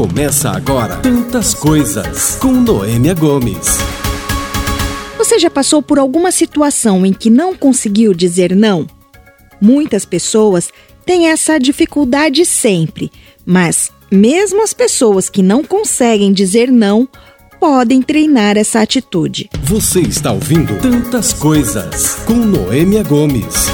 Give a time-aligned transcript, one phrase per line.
[0.00, 3.76] Começa agora Tantas Coisas com Noêmia Gomes.
[5.18, 8.86] Você já passou por alguma situação em que não conseguiu dizer não?
[9.60, 10.70] Muitas pessoas
[11.04, 13.12] têm essa dificuldade sempre,
[13.44, 17.06] mas mesmo as pessoas que não conseguem dizer não
[17.60, 19.50] podem treinar essa atitude.
[19.64, 23.66] Você está ouvindo Tantas Coisas com Noêmia Gomes.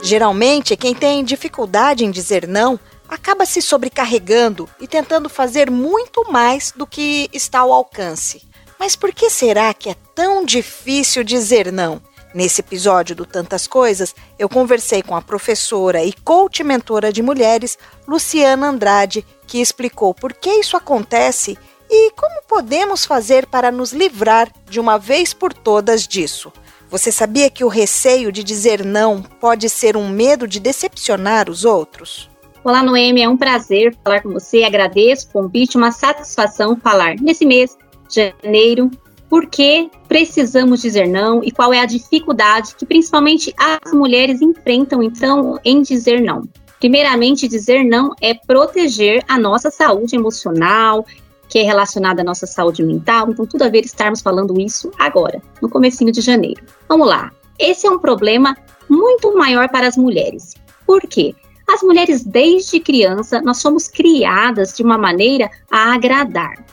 [0.00, 2.78] Geralmente, quem tem dificuldade em dizer não
[3.10, 8.48] acaba se sobrecarregando e tentando fazer muito mais do que está ao alcance.
[8.78, 12.00] Mas por que será que é tão difícil dizer não?
[12.32, 17.76] Nesse episódio do Tantas Coisas, eu conversei com a professora e coach mentora de mulheres,
[18.06, 21.58] Luciana Andrade, que explicou por que isso acontece
[21.90, 26.52] e como podemos fazer para nos livrar de uma vez por todas disso.
[26.88, 31.64] Você sabia que o receio de dizer não pode ser um medo de decepcionar os
[31.64, 32.29] outros?
[32.62, 34.64] Olá, Noemi, é um prazer falar com você.
[34.64, 37.74] Agradeço o convite, uma satisfação falar nesse mês,
[38.06, 38.90] janeiro,
[39.30, 45.02] por que precisamos dizer não e qual é a dificuldade que principalmente as mulheres enfrentam,
[45.02, 46.46] então, em dizer não.
[46.78, 51.06] Primeiramente, dizer não é proteger a nossa saúde emocional,
[51.48, 55.40] que é relacionada à nossa saúde mental, então tudo a ver estarmos falando isso agora,
[55.62, 56.62] no comecinho de janeiro.
[56.86, 57.32] Vamos lá.
[57.58, 58.54] Esse é um problema
[58.86, 60.52] muito maior para as mulheres.
[60.86, 61.34] Por quê?
[61.72, 66.66] As mulheres, desde criança, nós somos criadas de uma maneira a agradar,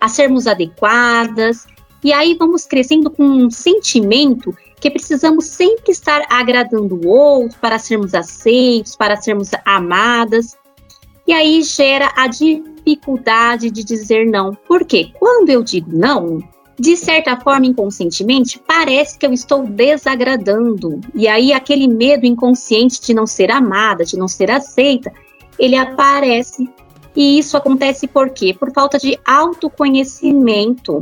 [0.00, 1.66] a sermos adequadas,
[2.04, 7.80] e aí vamos crescendo com um sentimento que precisamos sempre estar agradando o outro para
[7.80, 10.56] sermos aceitos, para sermos amadas.
[11.26, 14.54] E aí gera a dificuldade de dizer não.
[14.68, 16.38] Porque quando eu digo não,
[16.78, 21.00] de certa forma, inconscientemente, parece que eu estou desagradando.
[21.14, 25.12] E aí, aquele medo inconsciente de não ser amada, de não ser aceita,
[25.58, 26.68] ele aparece.
[27.14, 28.54] E isso acontece por quê?
[28.58, 31.00] Por falta de autoconhecimento.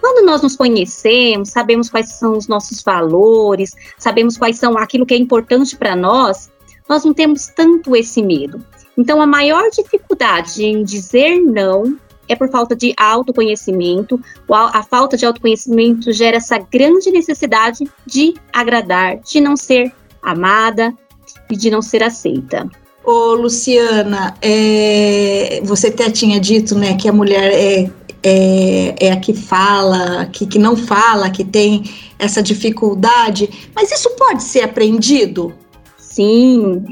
[0.00, 5.14] Quando nós nos conhecemos, sabemos quais são os nossos valores, sabemos quais são aquilo que
[5.14, 6.50] é importante para nós,
[6.88, 8.64] nós não temos tanto esse medo.
[8.96, 11.98] Então, a maior dificuldade em dizer não
[12.28, 14.20] é por falta de autoconhecimento.
[14.50, 19.92] A falta de autoconhecimento gera essa grande necessidade de agradar, de não ser
[20.22, 20.92] amada
[21.50, 22.68] e de não ser aceita.
[23.04, 27.90] Ô, Luciana, é, você até tinha dito né, que a mulher é,
[28.22, 31.84] é, é a que fala, que, que não fala, que tem
[32.18, 35.54] essa dificuldade, mas isso pode ser aprendido?
[35.96, 36.84] Sim,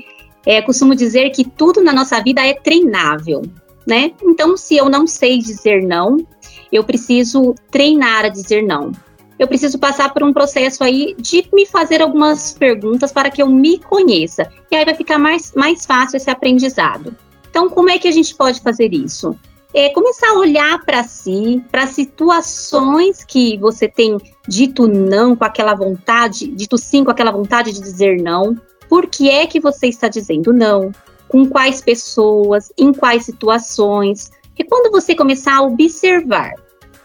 [0.46, 3.42] é, costumo dizer que tudo na nossa vida é treinável
[3.86, 4.12] né?
[4.22, 6.26] Então, se eu não sei dizer não,
[6.72, 8.92] eu preciso treinar a dizer não.
[9.38, 13.48] Eu preciso passar por um processo aí de me fazer algumas perguntas para que eu
[13.48, 14.48] me conheça.
[14.70, 17.14] E aí vai ficar mais, mais fácil esse aprendizado.
[17.50, 19.36] Então, como é que a gente pode fazer isso?
[19.72, 24.16] É começar a olhar para si, para situações que você tem
[24.46, 28.56] dito não com aquela vontade, dito sim com aquela vontade de dizer não.
[28.88, 30.92] Por que é que você está dizendo não?
[31.34, 34.30] Com quais pessoas, em quais situações.
[34.56, 36.52] E quando você começar a observar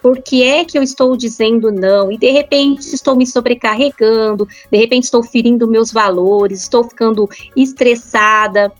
[0.03, 4.77] por que é que eu estou dizendo não e de repente estou me sobrecarregando, de
[4.77, 8.71] repente estou ferindo meus valores, estou ficando estressada.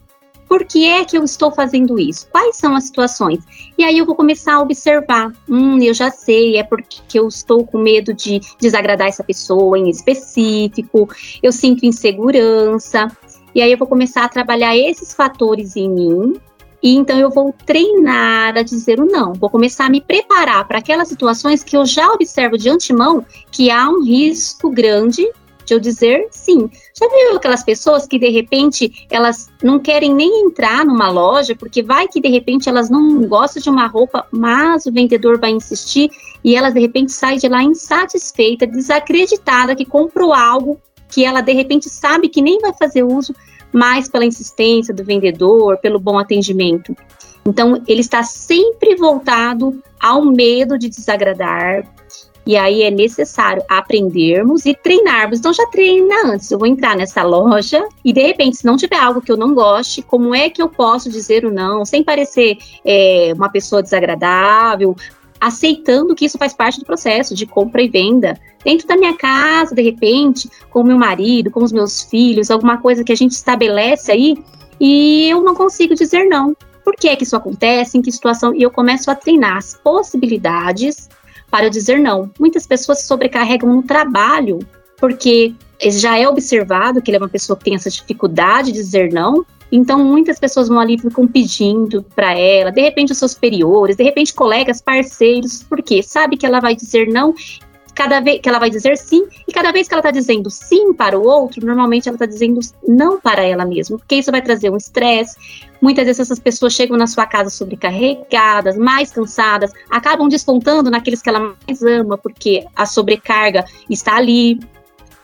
[0.47, 2.27] Por que é que eu estou fazendo isso?
[2.31, 3.39] Quais são as situações?
[3.75, 5.33] E aí eu vou começar a observar.
[5.49, 9.89] Hum, eu já sei, é porque eu estou com medo de desagradar essa pessoa em
[9.89, 11.09] específico,
[11.41, 13.07] eu sinto insegurança,
[13.53, 16.39] e aí eu vou começar a trabalhar esses fatores em mim.
[16.81, 19.33] E então eu vou treinar a dizer o não.
[19.33, 23.69] Vou começar a me preparar para aquelas situações que eu já observo de antemão que
[23.69, 25.29] há um risco grande
[25.69, 26.69] de eu dizer sim.
[26.97, 31.83] Já viu aquelas pessoas que de repente elas não querem nem entrar numa loja porque
[31.83, 36.09] vai que de repente elas não gostam de uma roupa, mas o vendedor vai insistir
[36.43, 41.51] e elas de repente saem de lá insatisfeita, desacreditada que comprou algo que ela de
[41.51, 43.33] repente sabe que nem vai fazer uso,
[43.71, 46.95] mas pela insistência do vendedor, pelo bom atendimento.
[47.45, 51.83] Então, ele está sempre voltado ao medo de desagradar.
[52.45, 55.39] E aí é necessário aprendermos e treinarmos.
[55.39, 56.49] Então, já treina antes.
[56.49, 59.53] Eu vou entrar nessa loja e, de repente, se não tiver algo que eu não
[59.53, 64.95] goste, como é que eu posso dizer o não, sem parecer é, uma pessoa desagradável,
[65.39, 68.37] aceitando que isso faz parte do processo de compra e venda.
[68.63, 72.77] Dentro da minha casa, de repente, com o meu marido, com os meus filhos, alguma
[72.77, 74.37] coisa que a gente estabelece aí,
[74.79, 76.55] e eu não consigo dizer não.
[76.83, 77.97] Por que é que isso acontece?
[77.97, 78.53] Em que situação?
[78.53, 81.09] E eu começo a treinar as possibilidades
[81.49, 82.29] para dizer não.
[82.39, 84.59] Muitas pessoas se sobrecarregam no trabalho,
[84.97, 85.53] porque
[85.87, 89.45] já é observado que ele é uma pessoa que tem essa dificuldade de dizer não,
[89.71, 94.03] Então, muitas pessoas vão ali ficam pedindo para ela, de repente os seus superiores, de
[94.03, 97.33] repente colegas, parceiros, porque sabe que ela vai dizer não
[97.99, 100.93] cada vez que ela vai dizer sim, e cada vez que ela está dizendo sim
[100.93, 104.69] para o outro, normalmente ela está dizendo não para ela mesma, porque isso vai trazer
[104.69, 105.35] um estresse.
[105.81, 111.27] Muitas vezes essas pessoas chegam na sua casa sobrecarregadas, mais cansadas, acabam descontando naqueles que
[111.27, 114.57] ela mais ama, porque a sobrecarga está ali.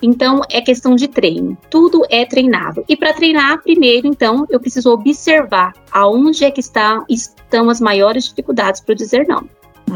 [0.06, 1.58] Então, é questão de treino.
[1.70, 2.86] Tudo é treinável.
[2.88, 8.26] E para treinar, primeiro, então, eu preciso observar aonde é que está, estão as maiores
[8.26, 9.50] dificuldades para dizer não.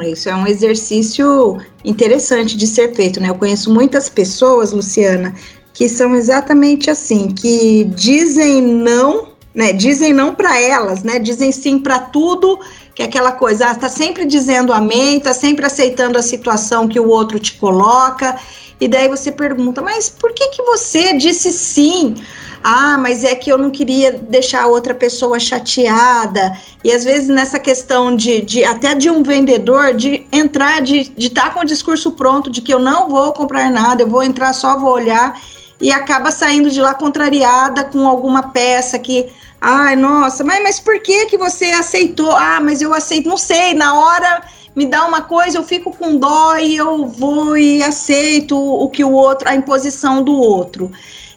[0.03, 3.29] Isso é um exercício interessante de ser feito, né?
[3.29, 5.35] Eu conheço muitas pessoas, Luciana,
[5.73, 9.73] que são exatamente assim, que dizem não, né?
[9.73, 11.19] Dizem não para elas, né?
[11.19, 12.59] Dizem sim para tudo,
[12.95, 16.99] que é aquela coisa, ah, tá sempre dizendo amém, tá sempre aceitando a situação que
[16.99, 18.37] o outro te coloca.
[18.79, 22.15] E daí você pergunta, mas por que que você disse sim?
[22.63, 26.57] ah, mas é que eu não queria deixar outra pessoa chateada.
[26.83, 31.43] E às vezes nessa questão de, de até de um vendedor, de entrar, de estar
[31.43, 34.53] tá com o discurso pronto de que eu não vou comprar nada, eu vou entrar
[34.53, 35.39] só, vou olhar,
[35.79, 39.27] e acaba saindo de lá contrariada com alguma peça que.
[39.61, 42.31] Ai, nossa, mas, mas por que que você aceitou?
[42.31, 44.41] Ah, mas eu aceito, não sei, na hora
[44.75, 49.03] me dá uma coisa, eu fico com dó e eu vou e aceito o que
[49.03, 50.91] o outro, a imposição do outro.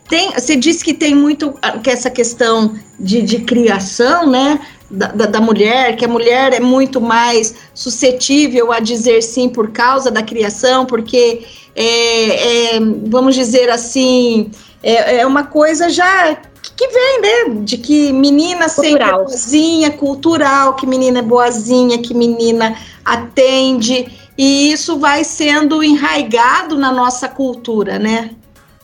[0.09, 4.61] Tem, você disse que tem muito ah, que essa questão de, de criação, né?
[4.91, 10.11] Da, da, mulher, que a mulher é muito mais suscetível a dizer sim por causa
[10.11, 14.51] da criação, porque é, é, vamos dizer assim,
[14.83, 16.37] é, é, uma coisa já
[16.77, 17.63] que vem, né?
[17.65, 18.75] De que menina cultural.
[18.75, 25.83] sempre é boazinha, cultural, que menina é boazinha, que menina atende, e isso vai sendo
[25.83, 28.31] enraigado na nossa cultura, né?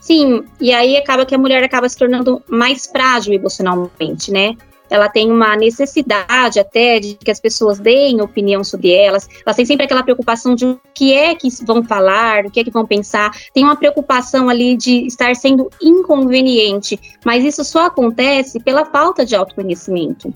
[0.00, 4.54] Sim, e aí acaba que a mulher acaba se tornando mais frágil emocionalmente, né?
[4.90, 9.28] Ela tem uma necessidade até de que as pessoas deem opinião sobre elas.
[9.44, 12.64] Ela tem sempre aquela preocupação de o que é que vão falar, o que é
[12.64, 13.30] que vão pensar.
[13.52, 19.34] Tem uma preocupação ali de estar sendo inconveniente, mas isso só acontece pela falta de
[19.34, 20.32] autoconhecimento.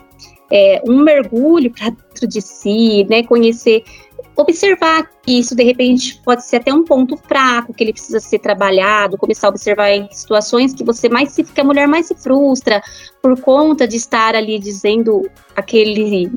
[0.51, 3.85] É, um mergulho para dentro de si, né, conhecer
[4.37, 8.39] observar que isso de repente pode ser até um ponto fraco, que ele precisa ser
[8.39, 12.15] trabalhado, começar a observar em situações que você mais se que a mulher mais se
[12.15, 12.83] frustra
[13.21, 16.31] por conta de estar ali dizendo aquele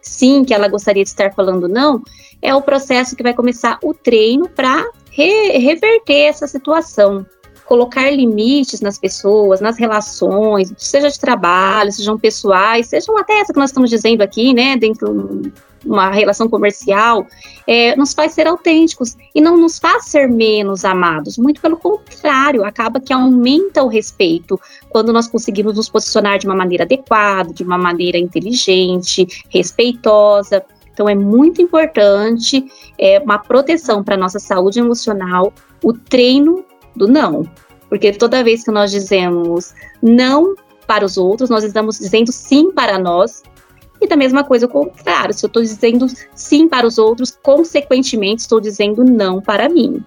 [0.00, 2.02] sim que ela gostaria de estar falando não,
[2.40, 7.24] é o processo que vai começar o treino para re reverter essa situação.
[7.64, 13.58] Colocar limites nas pessoas, nas relações, seja de trabalho, sejam pessoais, sejam até essa que
[13.58, 15.52] nós estamos dizendo aqui, né, dentro
[15.84, 17.26] uma relação comercial,
[17.66, 21.38] é, nos faz ser autênticos e não nos faz ser menos amados.
[21.38, 26.54] Muito pelo contrário, acaba que aumenta o respeito quando nós conseguimos nos posicionar de uma
[26.54, 30.64] maneira adequada, de uma maneira inteligente, respeitosa.
[30.92, 32.64] Então é muito importante
[32.98, 35.52] é, uma proteção para nossa saúde emocional,
[35.82, 36.64] o treino
[36.94, 37.48] do não.
[37.88, 40.54] Porque toda vez que nós dizemos não
[40.86, 43.42] para os outros, nós estamos dizendo sim para nós
[44.02, 48.42] e da mesma coisa o contrário, se eu estou dizendo sim para os outros, consequentemente
[48.42, 50.02] estou dizendo não para mim.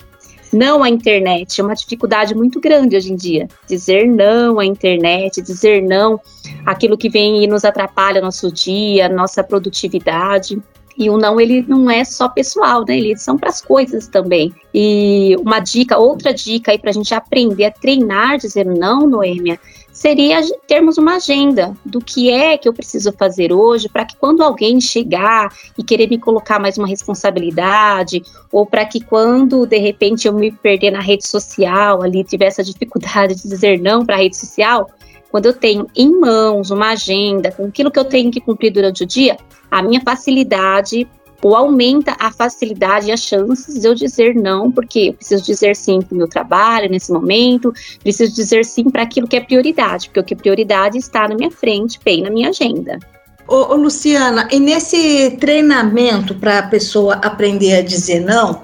[0.52, 3.48] Não à internet é uma dificuldade muito grande hoje em dia.
[3.68, 6.20] Dizer não à internet, dizer não
[6.66, 10.62] àquilo que vem e nos atrapalha nosso dia, nossa produtividade.
[10.98, 12.98] E o não, ele não é só pessoal, né?
[12.98, 14.54] Eles são para as coisas também.
[14.74, 19.60] E uma dica, outra dica aí para a gente aprender a treinar dizer não, Noêmia,
[19.96, 24.44] seria termos uma agenda do que é que eu preciso fazer hoje para que quando
[24.44, 28.22] alguém chegar e querer me colocar mais uma responsabilidade,
[28.52, 32.62] ou para que quando de repente eu me perder na rede social, ali tiver essa
[32.62, 34.92] dificuldade de dizer não para a rede social,
[35.32, 39.04] quando eu tenho em mãos uma agenda com aquilo que eu tenho que cumprir durante
[39.04, 39.38] o dia,
[39.72, 41.08] a minha facilidade
[41.42, 45.76] ou aumenta a facilidade e as chances de eu dizer não, porque eu preciso dizer
[45.76, 50.08] sim para o meu trabalho nesse momento, preciso dizer sim para aquilo que é prioridade,
[50.08, 53.00] porque o que é prioridade está na minha frente, bem na minha agenda.
[53.48, 58.62] Ô, ô Luciana, e nesse treinamento para a pessoa aprender a dizer não,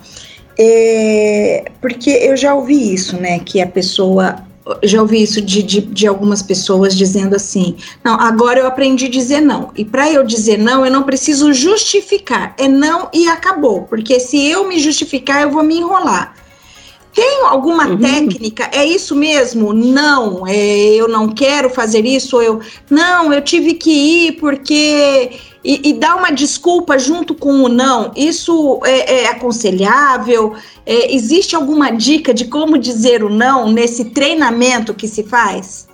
[0.57, 3.39] é, porque eu já ouvi isso, né?
[3.39, 4.43] Que a pessoa
[4.83, 9.09] já ouvi isso de, de, de, algumas pessoas dizendo assim: não, agora eu aprendi a
[9.09, 9.71] dizer não.
[9.75, 12.53] E para eu dizer não, eu não preciso justificar.
[12.57, 13.83] É não e acabou.
[13.83, 16.35] Porque se eu me justificar, eu vou me enrolar.
[17.13, 17.97] Tem alguma uhum.
[17.97, 18.69] técnica?
[18.71, 19.73] É isso mesmo?
[19.73, 22.37] Não, é, eu não quero fazer isso.
[22.37, 25.31] Ou eu não, eu tive que ir porque
[25.63, 28.11] e, e dar uma desculpa junto com o não.
[28.15, 30.55] Isso é, é aconselhável?
[30.85, 35.90] É, existe alguma dica de como dizer o não nesse treinamento que se faz?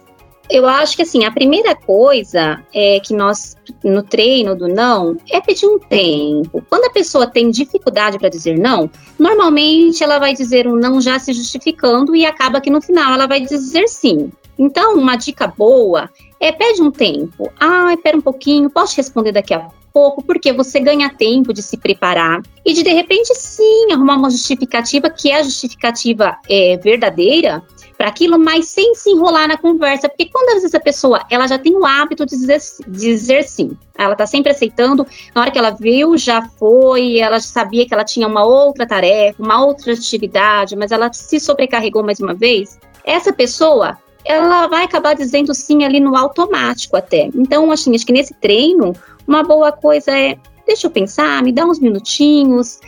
[0.50, 5.42] Eu acho que assim, a primeira coisa é que nós, no treino do não, é
[5.42, 6.64] pedir um tempo.
[6.70, 8.90] Quando a pessoa tem dificuldade para dizer não,
[9.20, 13.28] normalmente ela vai dizer um não já se justificando e acaba que no final ela
[13.28, 14.32] vai dizer sim.
[14.58, 17.52] Então, uma dica boa é pede um tempo.
[17.60, 21.76] Ah, espera um pouquinho, posso responder daqui a pouco, porque você ganha tempo de se
[21.76, 27.64] preparar e de de repente sim arrumar uma justificativa que é a justificativa é, verdadeira
[27.98, 31.48] para aquilo, mas sem se enrolar na conversa, porque quando às vezes a pessoa ela
[31.48, 35.58] já tem o hábito de dizer, dizer sim, ela está sempre aceitando, na hora que
[35.58, 40.76] ela viu já foi, ela sabia que ela tinha uma outra tarefa, uma outra atividade,
[40.76, 46.00] mas ela se sobrecarregou mais uma vez, essa pessoa ela vai acabar dizendo sim ali
[46.00, 47.30] no automático até.
[47.34, 48.94] Então, assim, acho que nesse treino,
[49.28, 52.80] uma boa coisa é, deixa eu pensar, me dá uns minutinhos,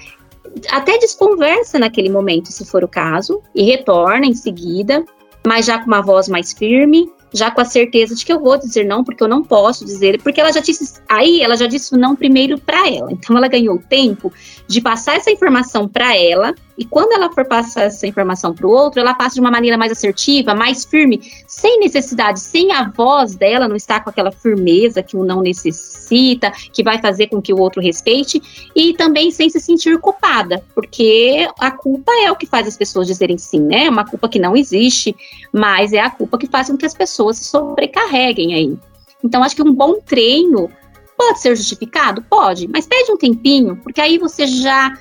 [0.70, 5.04] até desconversa naquele momento, se for o caso, e retorna em seguida,
[5.46, 8.58] mas já com uma voz mais firme, já com a certeza de que eu vou
[8.58, 11.96] dizer não, porque eu não posso dizer, porque ela já disse, aí ela já disse
[11.96, 13.12] não primeiro para ela.
[13.12, 14.34] Então ela ganhou tempo
[14.68, 18.72] de passar essa informação para ela e quando ela for passar essa informação para o
[18.72, 23.36] outro, ela passa de uma maneira mais assertiva, mais firme, sem necessidade, sem a voz
[23.36, 27.54] dela não estar com aquela firmeza que o não necessita, que vai fazer com que
[27.54, 28.42] o outro respeite,
[28.74, 33.08] e também sem se sentir culpada, porque a culpa é o que faz as pessoas
[33.08, 33.88] dizerem sim, né?
[33.88, 35.14] É uma culpa que não existe,
[35.52, 38.78] mas é a culpa que faz com que as pessoas se sobrecarreguem aí.
[39.22, 40.72] Então, acho que um bom treino
[41.18, 42.22] pode ser justificado?
[42.22, 44.98] Pode, mas pede um tempinho, porque aí você já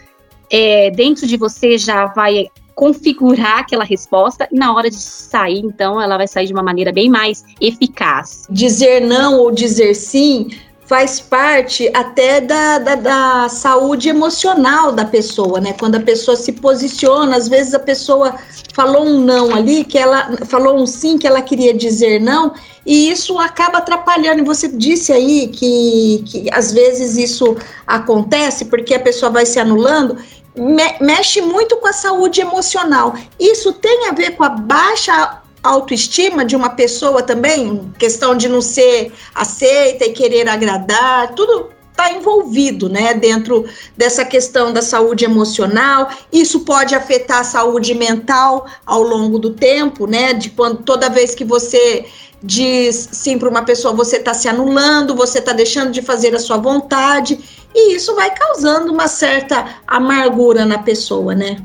[0.50, 6.00] é, dentro de você já vai configurar aquela resposta e na hora de sair, então,
[6.00, 8.46] ela vai sair de uma maneira bem mais eficaz.
[8.48, 10.48] Dizer não ou dizer sim
[10.88, 15.74] faz parte até da, da, da, saúde emocional da pessoa, né?
[15.78, 18.36] Quando a pessoa se posiciona, às vezes a pessoa
[18.72, 22.54] falou um não ali, que ela falou um sim que ela queria dizer não,
[22.86, 24.40] e isso acaba atrapalhando.
[24.40, 27.54] E você disse aí que, que às vezes isso
[27.86, 30.16] acontece porque a pessoa vai se anulando
[30.56, 33.14] me, mexe muito com a saúde emocional.
[33.38, 38.60] Isso tem a ver com a baixa autoestima de uma pessoa também, questão de não
[38.60, 43.64] ser aceita e querer agradar, tudo está envolvido, né, dentro
[43.96, 46.08] dessa questão da saúde emocional.
[46.32, 51.34] Isso pode afetar a saúde mental ao longo do tempo, né, de quando toda vez
[51.34, 52.06] que você
[52.40, 56.38] diz sim para uma pessoa, você está se anulando, você está deixando de fazer a
[56.38, 61.56] sua vontade e isso vai causando uma certa amargura na pessoa, né?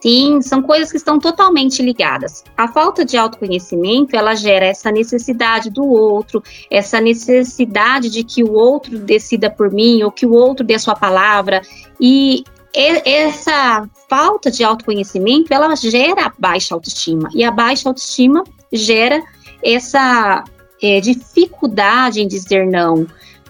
[0.00, 2.44] Sim, são coisas que estão totalmente ligadas.
[2.56, 8.52] A falta de autoconhecimento, ela gera essa necessidade do outro, essa necessidade de que o
[8.52, 11.62] outro decida por mim ou que o outro dê a sua palavra
[12.00, 19.22] e essa falta de autoconhecimento, ela gera baixa autoestima e a baixa autoestima gera
[19.62, 20.44] essa
[20.82, 23.06] é, dificuldade em dizer não,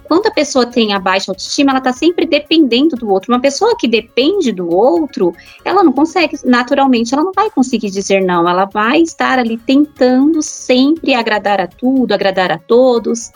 [0.07, 3.33] quando a pessoa tem a baixa autoestima, ela está sempre dependendo do outro.
[3.33, 5.35] Uma pessoa que depende do outro,
[5.65, 8.49] ela não consegue, naturalmente, ela não vai conseguir dizer não.
[8.49, 13.33] Ela vai estar ali tentando sempre agradar a tudo, agradar a todos.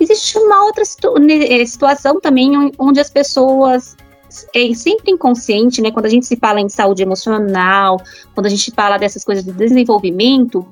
[0.00, 3.96] Existe uma outra situ eh, situação também onde as pessoas
[4.54, 5.90] é sempre inconsciente, né?
[5.90, 8.00] Quando a gente se fala em saúde emocional,
[8.34, 10.66] quando a gente fala dessas coisas de desenvolvimento,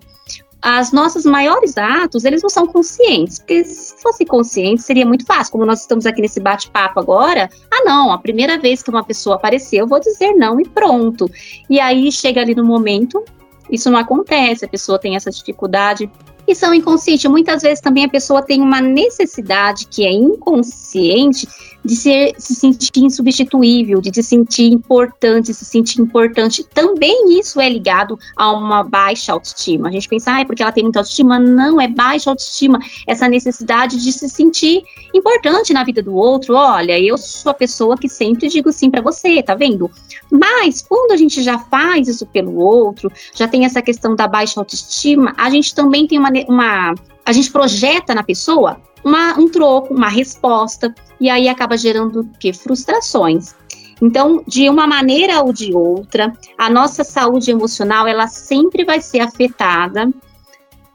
[0.69, 5.53] as nossos maiores atos, eles não são conscientes, porque se fosse consciente seria muito fácil,
[5.53, 9.37] como nós estamos aqui nesse bate-papo agora, ah não, a primeira vez que uma pessoa
[9.37, 11.31] apareceu, eu vou dizer não e pronto.
[11.71, 13.25] E aí chega ali no momento,
[13.71, 16.11] isso não acontece, a pessoa tem essa dificuldade
[16.49, 17.31] e são inconscientes.
[17.31, 21.47] Muitas vezes também a pessoa tem uma necessidade que é inconsciente
[21.87, 26.65] de ser, se sentir insubstituível, de se sentir importante, se sentir importante.
[26.75, 29.89] Também isso é ligado a uma baixa autoestima.
[29.89, 31.39] A gente pensa, ah, é porque ela tem muita autoestima.
[31.39, 32.81] Não, é baixa autoestima.
[33.07, 34.83] Essa necessidade de se sentir
[35.15, 36.55] importante na vida do outro.
[36.55, 39.89] Olha, eu sou a pessoa que sempre digo sim para você, tá vendo?
[40.31, 44.59] Mas quando a gente já faz isso pelo outro, já tem essa questão da baixa
[44.59, 49.95] autoestima, a gente também tem uma, uma a gente projeta na pessoa uma, um troco,
[49.95, 53.55] uma resposta, e aí acaba gerando que frustrações.
[54.03, 59.21] Então, de uma maneira ou de outra, a nossa saúde emocional ela sempre vai ser
[59.21, 60.11] afetada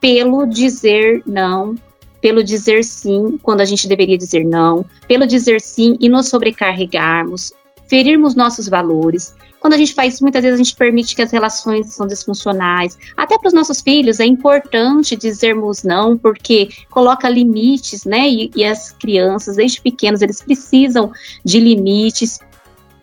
[0.02, 1.74] pelo dizer não,
[2.20, 7.54] pelo dizer sim quando a gente deveria dizer não, pelo dizer sim e nos sobrecarregarmos,
[7.88, 11.32] ferirmos nossos valores, quando a gente faz isso, muitas vezes a gente permite que as
[11.32, 12.98] relações são disfuncionais.
[13.16, 18.28] Até para os nossos filhos é importante dizermos não, porque coloca limites, né?
[18.28, 21.12] E, e as crianças, desde pequenos, eles precisam
[21.46, 22.40] de limites,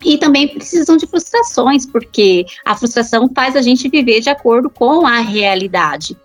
[0.03, 5.05] e também precisam de frustrações, porque a frustração faz a gente viver de acordo com
[5.05, 6.17] a realidade.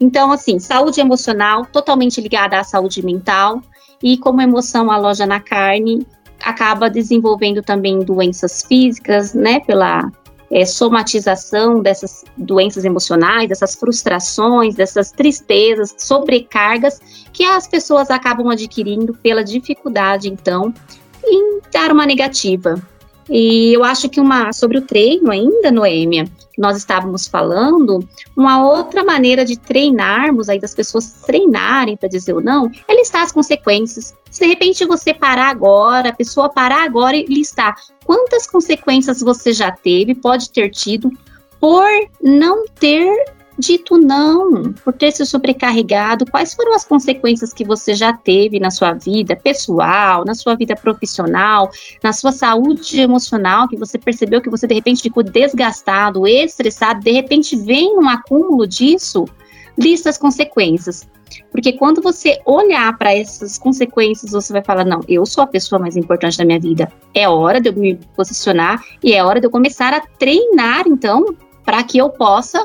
[0.00, 3.62] Então, assim, saúde emocional totalmente ligada à saúde mental
[4.02, 6.06] e como emoção a loja na carne
[6.42, 10.10] acaba desenvolvendo também doenças físicas, né, pela
[10.50, 17.00] é, somatização dessas doenças emocionais, dessas frustrações, dessas tristezas, sobrecargas
[17.32, 20.72] que as pessoas acabam adquirindo pela dificuldade, então,
[21.26, 22.80] em dar uma negativa.
[23.28, 26.26] E eu acho que uma sobre o treino ainda, Noêmia,
[26.58, 32.40] nós estávamos falando, uma outra maneira de treinarmos aí das pessoas treinarem para dizer o
[32.40, 34.14] não, é listar as consequências.
[34.34, 39.52] Se de repente você parar agora, a pessoa parar agora e listar quantas consequências você
[39.52, 41.08] já teve, pode ter tido
[41.60, 41.88] por
[42.20, 43.14] não ter
[43.56, 48.72] dito não, por ter se sobrecarregado, quais foram as consequências que você já teve na
[48.72, 51.70] sua vida pessoal, na sua vida profissional,
[52.02, 57.12] na sua saúde emocional, que você percebeu que você de repente ficou desgastado, estressado, de
[57.12, 59.26] repente vem um acúmulo disso,
[59.78, 61.06] lista as consequências.
[61.50, 65.80] Porque quando você olhar para essas consequências, você vai falar: não, eu sou a pessoa
[65.80, 66.90] mais importante da minha vida.
[67.12, 71.34] É hora de eu me posicionar e é hora de eu começar a treinar, então,
[71.64, 72.62] para que eu possa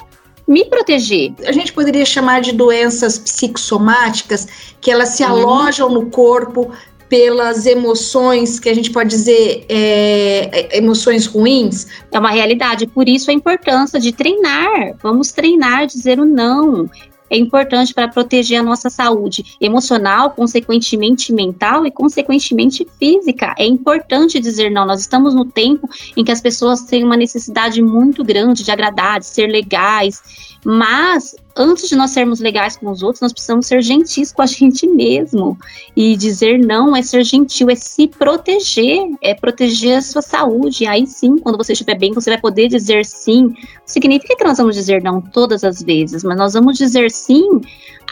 [0.47, 1.33] me proteger.
[1.45, 4.47] A gente poderia chamar de doenças psicossomáticas,
[4.81, 5.29] que elas se uhum.
[5.29, 6.71] alojam no corpo
[7.09, 11.87] pelas emoções que a gente pode dizer é, é, emoções ruins.
[12.11, 14.95] É uma realidade, por isso a importância de treinar.
[15.01, 16.87] Vamos treinar, dizer o não
[17.29, 23.53] é importante para proteger a nossa saúde emocional, consequentemente mental e consequentemente física.
[23.57, 24.85] É importante dizer não.
[24.85, 25.87] Nós estamos no tempo
[26.17, 30.21] em que as pessoas têm uma necessidade muito grande de agradar, de ser legais,
[30.65, 34.45] mas antes de nós sermos legais com os outros, nós precisamos ser gentis com a
[34.47, 35.57] gente mesmo.
[35.95, 40.83] E dizer não é ser gentil, é se proteger, é proteger a sua saúde.
[40.83, 43.53] E aí sim, quando você estiver bem, você vai poder dizer sim.
[43.85, 47.61] Significa que nós vamos dizer não todas as vezes, mas nós vamos dizer sim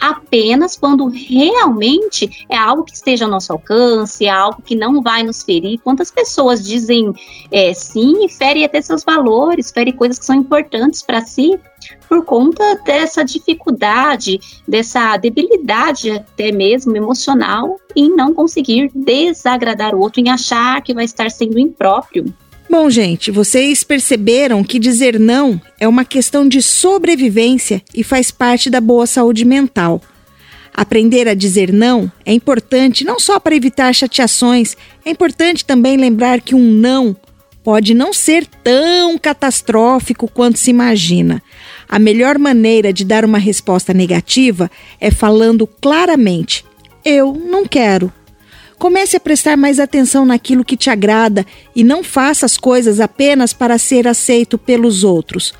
[0.00, 5.22] apenas quando realmente é algo que esteja ao nosso alcance, é algo que não vai
[5.22, 5.78] nos ferir.
[5.82, 7.12] Quantas pessoas dizem
[7.50, 11.58] é, sim e ferem até seus valores, ferem coisas que são importantes para si,
[12.08, 20.20] por conta dessa dificuldade, dessa debilidade até mesmo emocional em não conseguir desagradar o outro,
[20.20, 22.32] em achar que vai estar sendo impróprio.
[22.70, 28.68] Bom, gente, vocês perceberam que dizer não é uma questão de sobrevivência e faz parte
[28.68, 30.02] da boa saúde mental.
[30.74, 36.42] Aprender a dizer não é importante não só para evitar chateações, é importante também lembrar
[36.42, 37.16] que um não
[37.68, 41.42] pode não ser tão catastrófico quanto se imagina.
[41.86, 46.64] A melhor maneira de dar uma resposta negativa é falando claramente:
[47.04, 48.10] Eu não quero.
[48.78, 51.44] Comece a prestar mais atenção naquilo que te agrada
[51.76, 55.52] e não faça as coisas apenas para ser aceito pelos outros.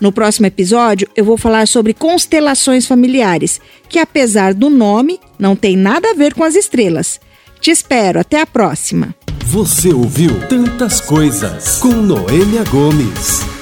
[0.00, 5.76] No próximo episódio, eu vou falar sobre constelações familiares, que apesar do nome, não tem
[5.76, 7.20] nada a ver com as estrelas.
[7.60, 9.14] Te espero, até a próxima.
[9.46, 13.61] Você ouviu Tantas Coisas com Noêmia Gomes.